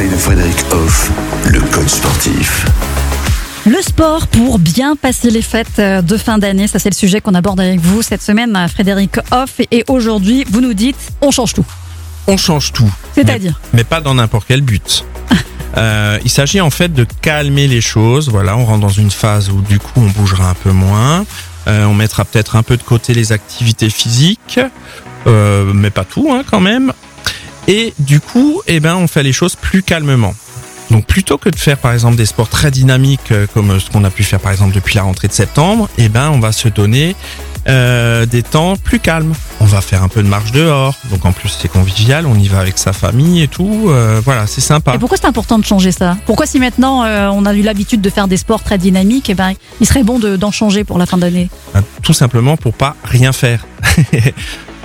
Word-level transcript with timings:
conseils 0.00 0.10
de 0.10 0.16
Frédéric 0.16 0.56
Hoff, 0.72 1.10
le 1.46 1.60
coach 1.60 1.88
sportif. 1.88 2.64
Le 3.66 3.82
sport 3.82 4.28
pour 4.28 4.58
bien 4.58 4.96
passer 4.96 5.30
les 5.30 5.42
fêtes 5.42 5.78
de 5.78 6.16
fin 6.16 6.38
d'année, 6.38 6.68
ça 6.68 6.78
c'est 6.78 6.88
le 6.88 6.94
sujet 6.94 7.20
qu'on 7.20 7.34
aborde 7.34 7.60
avec 7.60 7.80
vous 7.80 8.00
cette 8.00 8.22
semaine, 8.22 8.56
Frédéric 8.72 9.18
Hoff. 9.30 9.60
Et 9.70 9.84
aujourd'hui, 9.88 10.46
vous 10.48 10.62
nous 10.62 10.72
dites, 10.72 10.96
on 11.20 11.30
change 11.30 11.52
tout. 11.52 11.66
On 12.26 12.38
change 12.38 12.72
tout. 12.72 12.90
C'est-à-dire 13.14 13.60
mais, 13.74 13.78
mais 13.78 13.84
pas 13.84 14.00
dans 14.00 14.14
n'importe 14.14 14.46
quel 14.48 14.62
but. 14.62 15.04
Euh, 15.76 16.18
il 16.24 16.30
s'agit 16.30 16.60
en 16.60 16.70
fait 16.70 16.92
de 16.92 17.06
calmer 17.22 17.68
les 17.68 17.80
choses. 17.80 18.28
Voilà, 18.28 18.56
on 18.56 18.64
rentre 18.64 18.80
dans 18.80 18.88
une 18.88 19.12
phase 19.12 19.50
où 19.50 19.60
du 19.60 19.78
coup 19.78 20.00
on 20.00 20.08
bougera 20.08 20.50
un 20.50 20.54
peu 20.54 20.72
moins. 20.72 21.24
Euh, 21.68 21.84
on 21.84 21.94
mettra 21.94 22.24
peut-être 22.24 22.56
un 22.56 22.64
peu 22.64 22.76
de 22.76 22.82
côté 22.82 23.14
les 23.14 23.30
activités 23.30 23.88
physiques, 23.88 24.58
euh, 25.28 25.72
mais 25.72 25.90
pas 25.90 26.04
tout 26.04 26.28
hein, 26.32 26.42
quand 26.50 26.58
même. 26.58 26.92
Et 27.70 27.94
du 28.00 28.18
coup, 28.20 28.60
eh 28.66 28.80
ben, 28.80 28.96
on 28.96 29.06
fait 29.06 29.22
les 29.22 29.32
choses 29.32 29.54
plus 29.56 29.82
calmement. 29.82 30.34
Donc 30.90 31.06
plutôt 31.06 31.38
que 31.38 31.48
de 31.48 31.54
faire 31.56 31.78
par 31.78 31.92
exemple 31.92 32.16
des 32.16 32.26
sports 32.26 32.48
très 32.48 32.72
dynamiques 32.72 33.30
euh, 33.30 33.46
comme 33.54 33.78
ce 33.78 33.88
qu'on 33.90 34.02
a 34.02 34.10
pu 34.10 34.24
faire 34.24 34.40
par 34.40 34.50
exemple 34.50 34.74
depuis 34.74 34.96
la 34.96 35.02
rentrée 35.04 35.28
de 35.28 35.32
septembre, 35.32 35.88
eh 35.98 36.08
ben 36.08 36.30
on 36.34 36.40
va 36.40 36.50
se 36.50 36.66
donner 36.66 37.14
euh, 37.68 38.26
des 38.26 38.42
temps 38.42 38.74
plus 38.76 38.98
calmes. 38.98 39.32
On 39.60 39.66
va 39.66 39.82
faire 39.82 40.02
un 40.02 40.08
peu 40.08 40.20
de 40.20 40.26
marche 40.26 40.50
dehors, 40.50 40.96
donc 41.08 41.24
en 41.24 41.30
plus 41.30 41.48
c'est 41.48 41.68
convivial, 41.68 42.26
on 42.26 42.34
y 42.34 42.48
va 42.48 42.58
avec 42.58 42.76
sa 42.76 42.92
famille 42.92 43.40
et 43.40 43.46
tout. 43.46 43.84
euh, 43.88 44.20
voilà, 44.24 44.48
c'est 44.48 44.60
sympa. 44.60 44.94
Et 44.96 44.98
pourquoi 44.98 45.16
c'est 45.16 45.28
important 45.28 45.60
de 45.60 45.64
changer 45.64 45.92
ça? 45.92 46.16
Pourquoi 46.26 46.46
si 46.46 46.58
maintenant 46.58 47.04
euh, 47.04 47.28
on 47.32 47.46
a 47.46 47.54
eu 47.54 47.62
l'habitude 47.62 48.00
de 48.00 48.10
faire 48.10 48.26
des 48.26 48.36
sports 48.38 48.64
très 48.64 48.76
dynamiques, 48.78 49.30
eh 49.30 49.34
ben, 49.34 49.52
il 49.80 49.86
serait 49.86 50.02
bon 50.02 50.18
de- 50.18 50.34
d'en 50.34 50.50
changer 50.50 50.82
pour 50.82 50.98
la 50.98 51.06
fin 51.06 51.18
d'année? 51.18 51.50
Euh, 51.76 51.82
Tout 52.02 52.14
simplement 52.14 52.56
pour 52.56 52.74
pas 52.74 52.96
rien 53.04 53.30
faire. 53.30 53.64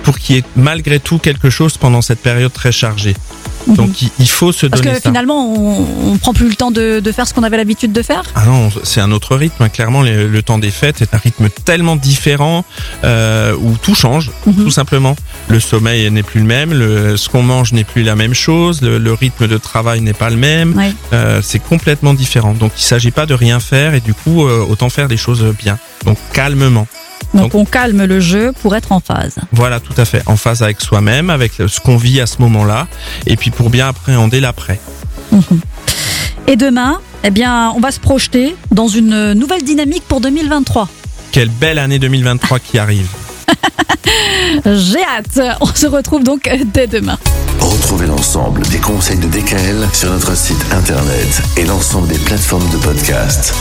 pour 0.06 0.18
qu'il 0.20 0.36
y 0.36 0.38
ait 0.38 0.44
malgré 0.54 1.00
tout 1.00 1.18
quelque 1.18 1.50
chose 1.50 1.76
pendant 1.76 2.00
cette 2.00 2.20
période 2.20 2.52
très 2.52 2.70
chargée. 2.70 3.16
Donc 3.66 3.90
il, 4.20 4.28
faut 4.28 4.52
se 4.52 4.66
Parce 4.66 4.80
donner 4.80 4.94
que 4.94 5.02
ça. 5.02 5.08
finalement, 5.08 5.52
on, 5.52 6.12
on 6.12 6.18
prend 6.18 6.32
plus 6.32 6.48
le 6.48 6.54
temps 6.54 6.70
de, 6.70 7.00
de 7.00 7.10
faire 7.12 7.26
ce 7.26 7.34
qu'on 7.34 7.42
avait 7.42 7.56
l'habitude 7.56 7.90
de 7.92 8.00
faire? 8.00 8.22
Ah 8.36 8.44
non, 8.46 8.70
c'est 8.84 9.00
un 9.00 9.10
autre 9.10 9.34
rythme. 9.34 9.68
Clairement, 9.68 10.02
le, 10.02 10.28
le 10.28 10.42
temps 10.44 10.58
des 10.58 10.70
fêtes 10.70 11.02
est 11.02 11.12
un 11.14 11.18
rythme 11.18 11.48
tellement 11.64 11.96
différent 11.96 12.64
euh, 13.02 13.56
où 13.60 13.76
tout 13.82 13.96
change, 13.96 14.30
Mhm. 14.46 14.54
tout 14.54 14.70
simplement. 14.70 15.16
Le 15.48 15.58
sommeil 15.58 16.08
n'est 16.12 16.22
plus 16.22 16.38
le 16.38 16.46
même, 16.46 16.72
le, 16.72 17.16
ce 17.16 17.28
qu'on 17.28 17.42
mange 17.42 17.72
n'est 17.72 17.82
plus 17.82 18.04
la 18.04 18.14
même 18.14 18.34
chose, 18.34 18.82
le, 18.82 18.98
le 18.98 19.12
rythme 19.12 19.48
de 19.48 19.58
travail 19.58 20.00
n'est 20.00 20.12
pas 20.12 20.30
le 20.30 20.36
même. 20.36 20.76
Ouais. 20.76 20.92
Euh, 21.12 21.40
c'est 21.42 21.58
complètement 21.58 22.14
différent. 22.14 22.54
Donc, 22.54 22.70
il 22.78 22.82
s'agit 22.82 23.10
pas 23.10 23.26
de 23.26 23.34
rien 23.34 23.58
faire 23.58 23.94
et 23.94 24.00
du 24.00 24.14
coup, 24.14 24.46
euh, 24.46 24.64
autant 24.68 24.90
faire 24.90 25.08
les 25.08 25.16
choses 25.16 25.42
bien. 25.58 25.76
Donc, 26.04 26.18
calmement. 26.32 26.86
Donc, 27.36 27.52
Donc- 27.52 27.54
on 27.54 27.64
calme 27.64 28.04
le 28.04 28.18
jeu 28.20 28.52
pour 28.62 28.74
être 28.76 28.92
en 28.92 29.00
phase. 29.00 29.36
Voilà, 29.52 29.78
tout 29.80 29.94
à 29.96 30.04
fait. 30.04 30.22
En 30.26 30.36
phase 30.36 30.62
avec 30.62 30.80
soi-même, 30.80 31.30
avec 31.30 31.52
ce 31.54 31.80
qu'on 31.80 31.96
vit 31.96 32.20
à 32.20 32.26
ce 32.26 32.36
moment-là, 32.40 32.86
et 33.26 33.36
puis 33.36 33.50
pour 33.50 33.70
bien 33.70 33.88
appréhender 33.88 34.40
l'après. 34.40 34.80
Et 36.46 36.56
demain, 36.56 36.98
eh 37.24 37.30
bien, 37.30 37.72
on 37.76 37.80
va 37.80 37.90
se 37.90 38.00
projeter 38.00 38.54
dans 38.70 38.88
une 38.88 39.32
nouvelle 39.34 39.62
dynamique 39.64 40.04
pour 40.08 40.20
2023. 40.20 40.88
Quelle 41.32 41.48
belle 41.50 41.78
année 41.78 41.98
2023 41.98 42.58
qui 42.60 42.78
arrive. 42.78 43.08
J'ai 44.64 45.02
hâte. 45.04 45.56
On 45.60 45.66
se 45.66 45.86
retrouve 45.86 46.22
donc 46.24 46.48
dès 46.72 46.86
demain. 46.86 47.18
Retrouvez 47.60 48.06
l'ensemble 48.06 48.62
des 48.68 48.78
conseils 48.78 49.18
de 49.18 49.26
DKL 49.26 49.86
sur 49.92 50.10
notre 50.10 50.36
site 50.36 50.64
internet 50.72 51.42
et 51.56 51.64
l'ensemble 51.64 52.08
des 52.08 52.18
plateformes 52.18 52.68
de 52.70 52.76
podcast. 52.76 53.54